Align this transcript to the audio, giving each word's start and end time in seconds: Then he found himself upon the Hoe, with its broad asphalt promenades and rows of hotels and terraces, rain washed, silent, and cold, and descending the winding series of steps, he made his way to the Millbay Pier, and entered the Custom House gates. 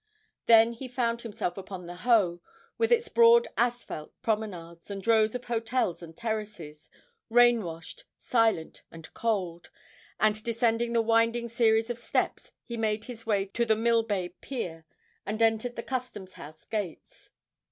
Then 0.47 0.73
he 0.73 0.87
found 0.87 1.21
himself 1.21 1.59
upon 1.59 1.85
the 1.85 1.97
Hoe, 1.97 2.41
with 2.79 2.91
its 2.91 3.07
broad 3.07 3.47
asphalt 3.55 4.11
promenades 4.23 4.89
and 4.89 5.05
rows 5.05 5.35
of 5.35 5.45
hotels 5.45 6.01
and 6.01 6.17
terraces, 6.17 6.89
rain 7.29 7.61
washed, 7.63 8.05
silent, 8.17 8.81
and 8.89 9.13
cold, 9.13 9.69
and 10.19 10.43
descending 10.43 10.93
the 10.93 11.03
winding 11.03 11.47
series 11.49 11.91
of 11.91 11.99
steps, 11.99 12.51
he 12.65 12.77
made 12.77 13.03
his 13.03 13.27
way 13.27 13.45
to 13.45 13.63
the 13.63 13.75
Millbay 13.75 14.29
Pier, 14.41 14.87
and 15.23 15.39
entered 15.39 15.75
the 15.75 15.83
Custom 15.83 16.25
House 16.25 16.65
gates. 16.65 17.29